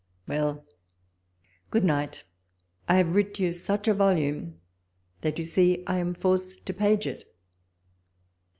Well, 0.27 0.65
good 1.69 1.83
night; 1.83 2.23
I 2.89 2.95
have 2.95 3.13
writ 3.13 3.37
you 3.37 3.53
such 3.53 3.87
a 3.87 3.93
volume, 3.93 4.59
that 5.21 5.37
you 5.37 5.45
see 5.45 5.83
I 5.85 5.97
am 5.99 6.15
forced 6.15 6.65
to 6.65 6.73
page 6.73 7.05
it. 7.05 7.31